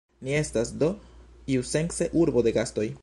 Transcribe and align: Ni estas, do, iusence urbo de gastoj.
Ni 0.27 0.31
estas, 0.37 0.71
do, 0.83 0.89
iusence 1.59 2.09
urbo 2.25 2.45
de 2.49 2.57
gastoj. 2.59 2.89